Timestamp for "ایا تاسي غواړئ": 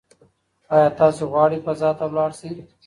0.73-1.59